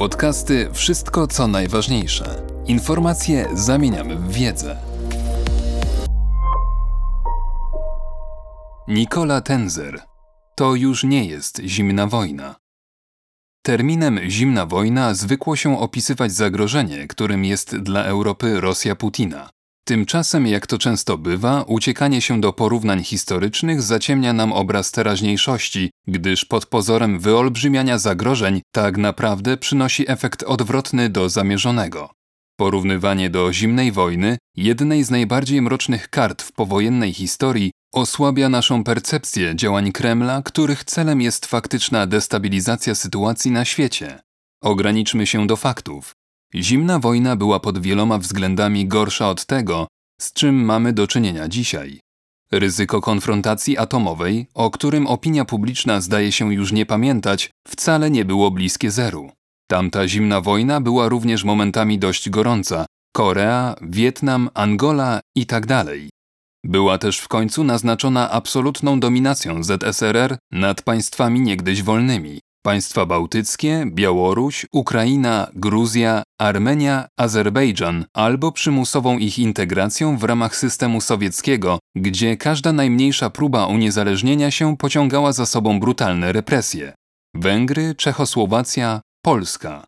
[0.00, 2.42] Podcasty Wszystko co najważniejsze.
[2.66, 4.76] Informacje zamieniamy w wiedzę.
[8.88, 10.02] Nikola Tenzer.
[10.56, 12.56] To już nie jest zimna wojna.
[13.62, 19.50] Terminem zimna wojna zwykło się opisywać zagrożenie, którym jest dla Europy Rosja Putina.
[19.90, 26.44] Tymczasem, jak to często bywa, uciekanie się do porównań historycznych zaciemnia nam obraz teraźniejszości, gdyż
[26.44, 32.10] pod pozorem wyolbrzymiania zagrożeń tak naprawdę przynosi efekt odwrotny do zamierzonego.
[32.56, 39.56] Porównywanie do zimnej wojny, jednej z najbardziej mrocznych kart w powojennej historii, osłabia naszą percepcję
[39.56, 44.20] działań Kremla, których celem jest faktyczna destabilizacja sytuacji na świecie.
[44.62, 46.19] Ograniczmy się do faktów.
[46.54, 49.86] Zimna wojna była pod wieloma względami gorsza od tego,
[50.20, 52.00] z czym mamy do czynienia dzisiaj.
[52.52, 58.50] Ryzyko konfrontacji atomowej, o którym opinia publiczna zdaje się już nie pamiętać, wcale nie było
[58.50, 59.30] bliskie zeru.
[59.70, 62.86] Tamta zimna wojna była również momentami dość gorąca.
[63.12, 65.66] Korea, Wietnam, Angola i tak.
[66.64, 72.40] Była też w końcu naznaczona absolutną dominacją ZSRR nad państwami niegdyś wolnymi.
[72.62, 81.78] Państwa bałtyckie, Białoruś, Ukraina, Gruzja, Armenia, Azerbejdżan albo przymusową ich integracją w ramach systemu sowieckiego,
[81.96, 86.92] gdzie każda najmniejsza próba uniezależnienia się pociągała za sobą brutalne represje.
[87.34, 89.84] Węgry, Czechosłowacja, Polska.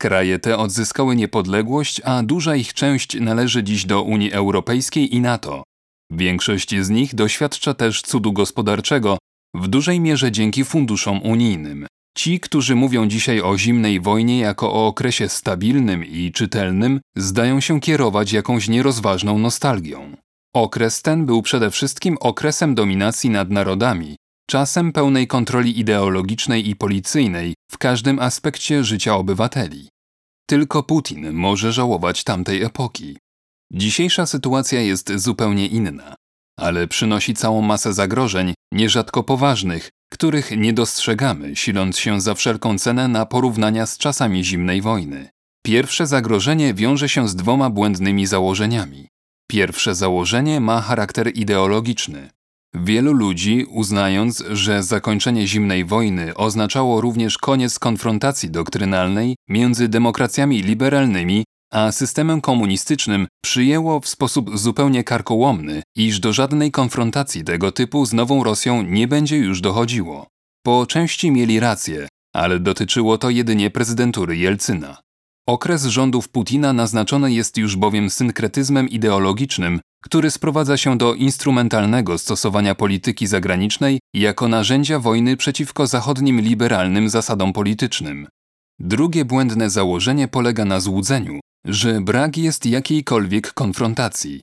[0.00, 5.62] Kraje te odzyskały niepodległość, a duża ich część należy dziś do Unii Europejskiej i NATO.
[6.10, 9.18] Większość z nich doświadcza też cudu gospodarczego,
[9.54, 11.86] w dużej mierze dzięki funduszom unijnym.
[12.14, 17.80] Ci, którzy mówią dzisiaj o zimnej wojnie jako o okresie stabilnym i czytelnym, zdają się
[17.80, 20.16] kierować jakąś nierozważną nostalgią.
[20.54, 24.16] Okres ten był przede wszystkim okresem dominacji nad narodami,
[24.50, 29.88] czasem pełnej kontroli ideologicznej i policyjnej w każdym aspekcie życia obywateli.
[30.46, 33.16] Tylko Putin może żałować tamtej epoki.
[33.72, 36.14] Dzisiejsza sytuacja jest zupełnie inna,
[36.58, 43.08] ale przynosi całą masę zagrożeń, nierzadko poważnych, których nie dostrzegamy, siląc się za wszelką cenę
[43.08, 45.28] na porównania z czasami zimnej wojny.
[45.64, 49.08] Pierwsze zagrożenie wiąże się z dwoma błędnymi założeniami.
[49.50, 52.30] Pierwsze założenie ma charakter ideologiczny.
[52.74, 61.44] Wielu ludzi, uznając, że zakończenie zimnej wojny oznaczało również koniec konfrontacji doktrynalnej między demokracjami liberalnymi
[61.72, 68.12] a systemem komunistycznym, przyjęło w sposób zupełnie karkołomny, iż do żadnej konfrontacji tego typu z
[68.12, 70.26] nową Rosją nie będzie już dochodziło.
[70.64, 75.00] Po części mieli rację, ale dotyczyło to jedynie prezydentury Jelcyna.
[75.48, 82.74] Okres rządów Putina naznaczony jest już bowiem synkretyzmem ideologicznym, który sprowadza się do instrumentalnego stosowania
[82.74, 88.26] polityki zagranicznej jako narzędzia wojny przeciwko zachodnim liberalnym zasadom politycznym.
[88.78, 94.40] Drugie błędne założenie polega na złudzeniu, że brak jest jakiejkolwiek konfrontacji.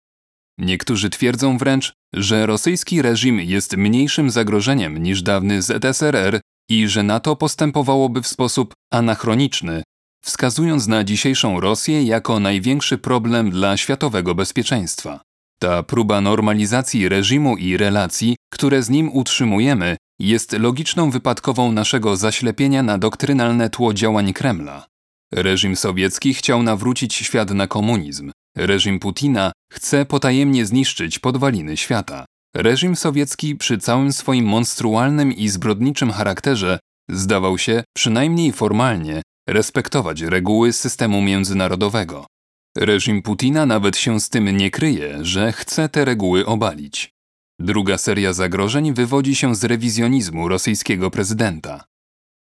[0.57, 7.35] Niektórzy twierdzą wręcz, że rosyjski reżim jest mniejszym zagrożeniem niż dawny ZSRR i że NATO
[7.35, 9.83] postępowałoby w sposób anachroniczny,
[10.25, 15.21] wskazując na dzisiejszą Rosję jako największy problem dla światowego bezpieczeństwa.
[15.59, 22.83] Ta próba normalizacji reżimu i relacji, które z nim utrzymujemy, jest logiczną wypadkową naszego zaślepienia
[22.83, 24.88] na doktrynalne tło działań Kremla.
[25.33, 28.31] Reżim sowiecki chciał nawrócić świat na komunizm.
[28.57, 32.25] Reżim Putina chce potajemnie zniszczyć podwaliny świata.
[32.55, 36.79] Reżim sowiecki przy całym swoim monstrualnym i zbrodniczym charakterze
[37.09, 42.25] zdawał się, przynajmniej formalnie, respektować reguły systemu międzynarodowego.
[42.77, 47.11] Reżim Putina nawet się z tym nie kryje, że chce te reguły obalić.
[47.59, 51.83] Druga seria zagrożeń wywodzi się z rewizjonizmu rosyjskiego prezydenta.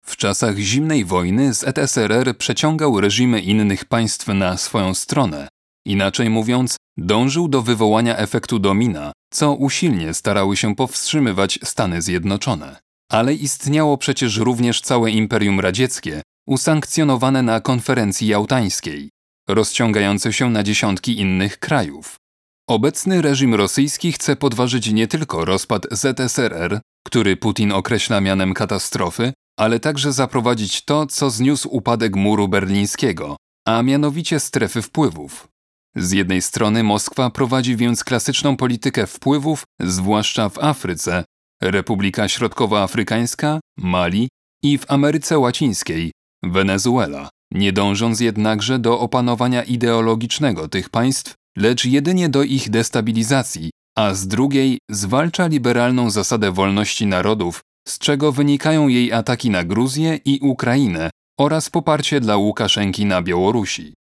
[0.04, 5.48] W czasach zimnej wojny ZSRR przeciągał reżimy innych państw na swoją stronę,
[5.86, 12.76] inaczej mówiąc, dążył do wywołania efektu domina, co usilnie starały się powstrzymywać Stany Zjednoczone.
[13.12, 19.10] Ale istniało przecież również całe Imperium Radzieckie, usankcjonowane na konferencji jałtańskiej,
[19.48, 22.16] rozciągające się na dziesiątki innych krajów.
[22.68, 29.80] Obecny reżim rosyjski chce podważyć nie tylko rozpad ZSRR, który Putin określa mianem katastrofy, ale
[29.80, 33.36] także zaprowadzić to, co zniósł upadek muru berlińskiego,
[33.66, 35.48] a mianowicie strefy wpływów.
[35.96, 41.24] Z jednej strony Moskwa prowadzi więc klasyczną politykę wpływów, zwłaszcza w Afryce,
[41.62, 44.28] Republika Środkowoafrykańska, Mali
[44.62, 46.12] i w Ameryce Łacińskiej,
[46.42, 54.14] Wenezuela, nie dążąc jednakże do opanowania ideologicznego tych państw, lecz jedynie do ich destabilizacji, a
[54.14, 60.40] z drugiej zwalcza liberalną zasadę wolności narodów z czego wynikają jej ataki na Gruzję i
[60.40, 61.10] Ukrainę
[61.40, 63.94] oraz poparcie dla Łukaszenki na Białorusi.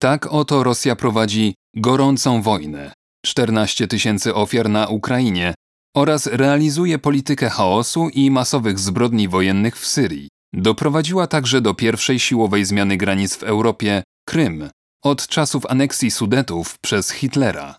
[0.00, 2.92] Tak oto Rosja prowadzi gorącą wojnę,
[3.26, 5.54] 14 tysięcy ofiar na Ukrainie
[5.96, 10.28] oraz realizuje politykę chaosu i masowych zbrodni wojennych w Syrii.
[10.52, 14.70] Doprowadziła także do pierwszej siłowej zmiany granic w Europie Krym
[15.04, 17.78] od czasów aneksji Sudetów przez Hitlera.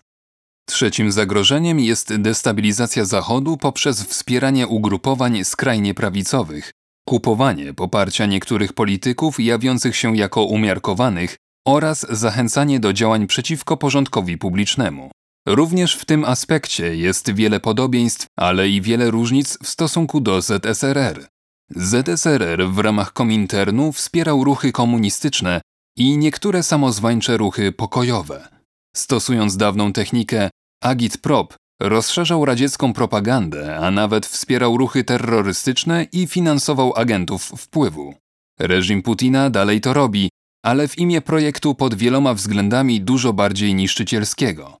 [0.68, 6.70] Trzecim zagrożeniem jest destabilizacja Zachodu poprzez wspieranie ugrupowań skrajnie prawicowych,
[7.08, 11.36] kupowanie poparcia niektórych polityków jawiących się jako umiarkowanych
[11.66, 15.10] oraz zachęcanie do działań przeciwko porządkowi publicznemu.
[15.46, 21.26] Również w tym aspekcie jest wiele podobieństw, ale i wiele różnic w stosunku do ZSRR.
[21.70, 25.60] ZSRR w ramach Kominternu wspierał ruchy komunistyczne
[25.96, 28.48] i niektóre samozwańcze ruchy pokojowe.
[28.96, 30.50] Stosując dawną technikę
[30.82, 38.14] agitprop, rozszerzał radziecką propagandę, a nawet wspierał ruchy terrorystyczne i finansował agentów wpływu.
[38.60, 40.28] Reżim Putina dalej to robi,
[40.64, 44.78] ale w imię projektu pod wieloma względami dużo bardziej niszczycielskiego.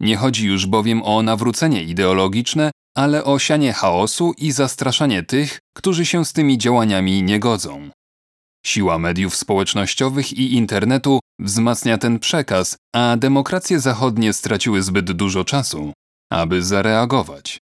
[0.00, 6.06] Nie chodzi już bowiem o nawrócenie ideologiczne, ale o sianie chaosu i zastraszanie tych, którzy
[6.06, 7.90] się z tymi działaniami nie godzą.
[8.66, 15.92] Siła mediów społecznościowych i internetu wzmacnia ten przekaz, a demokracje zachodnie straciły zbyt dużo czasu,
[16.32, 17.58] aby zareagować.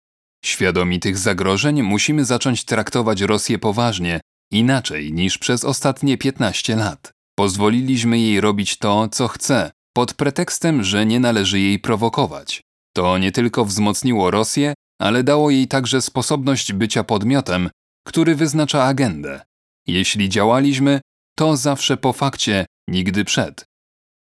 [0.45, 4.21] Świadomi tych zagrożeń musimy zacząć traktować Rosję poważnie,
[4.53, 7.11] inaczej niż przez ostatnie 15 lat.
[7.39, 12.61] Pozwoliliśmy jej robić to, co chce, pod pretekstem, że nie należy jej prowokować.
[12.97, 17.71] To nie tylko wzmocniło Rosję, ale dało jej także sposobność bycia podmiotem,
[18.07, 19.41] który wyznacza agendę.
[19.87, 21.01] Jeśli działaliśmy,
[21.39, 23.65] to zawsze po fakcie, nigdy przed.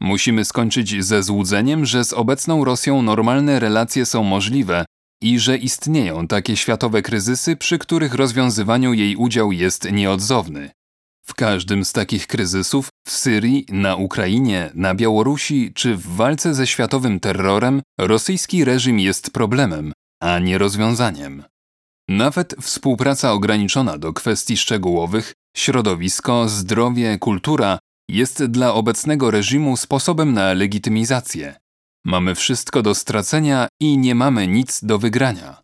[0.02, 4.86] Musimy skończyć ze złudzeniem, że z obecną Rosją normalne relacje są możliwe
[5.22, 10.72] i że istnieją takie światowe kryzysy, przy których rozwiązywaniu jej udział jest nieodzowny.
[11.26, 16.68] W każdym z takich kryzysów w Syrii, na Ukrainie, na Białorusi czy w walce ze
[16.68, 21.44] światowym terrorem rosyjski reżim jest problemem, a nie rozwiązaniem.
[22.10, 27.80] Nawet współpraca ograniczona do kwestii szczegółowych, środowisko, zdrowie, kultura
[28.10, 31.56] jest dla obecnego reżimu sposobem na legitymizację.
[32.06, 35.62] Mamy wszystko do stracenia i nie mamy nic do wygrania.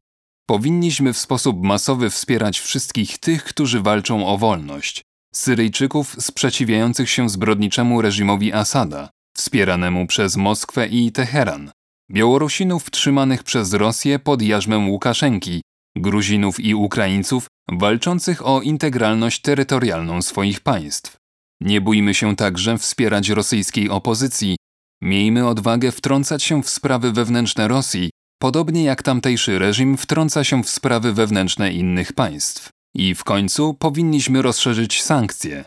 [0.50, 5.04] Powinniśmy w sposób masowy wspierać wszystkich tych, którzy walczą o wolność,
[5.34, 11.72] Syryjczyków sprzeciwiających się zbrodniczemu reżimowi Asada, wspieranemu przez Moskwę i Teheran,
[12.12, 15.62] Białorusinów trzymanych przez Rosję pod jarzmem Łukaszenki,
[15.98, 21.18] Gruzinów i Ukraińców walczących o integralność terytorialną swoich państw.
[21.62, 24.56] Nie bójmy się także wspierać rosyjskiej opozycji,
[25.02, 28.10] miejmy odwagę wtrącać się w sprawy wewnętrzne Rosji,
[28.42, 32.70] podobnie jak tamtejszy reżim wtrąca się w sprawy wewnętrzne innych państw.
[32.96, 35.66] I w końcu powinniśmy rozszerzyć sankcje.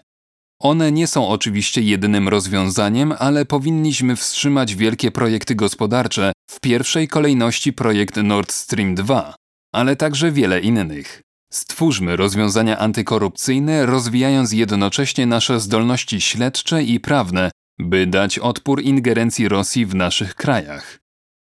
[0.61, 7.73] One nie są oczywiście jedynym rozwiązaniem, ale powinniśmy wstrzymać wielkie projekty gospodarcze, w pierwszej kolejności
[7.73, 9.35] projekt Nord Stream 2,
[9.75, 11.23] ale także wiele innych.
[11.53, 19.87] Stwórzmy rozwiązania antykorupcyjne, rozwijając jednocześnie nasze zdolności śledcze i prawne, by dać odpór ingerencji Rosji
[19.87, 20.99] w naszych krajach.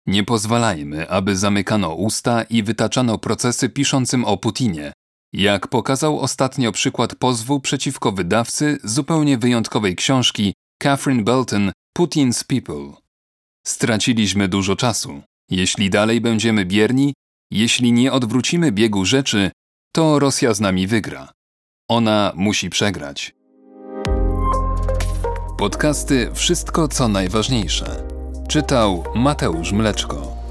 [0.07, 4.93] Nie pozwalajmy, aby zamykano usta i wytaczano procesy piszącym o Putinie,
[5.33, 13.03] jak pokazał ostatnio przykład pozwu przeciwko wydawcy zupełnie wyjątkowej książki Catherine Belton Putin's People.
[13.67, 15.23] Straciliśmy dużo czasu.
[15.51, 17.15] Jeśli dalej będziemy bierni,
[17.53, 19.51] jeśli nie odwrócimy biegu rzeczy,
[19.95, 21.33] to Rosja z nami wygra.
[21.89, 23.35] Ona musi przegrać.
[25.59, 28.09] Podcasty Wszystko co najważniejsze.
[28.49, 30.42] Czytał Mateusz Mleczko.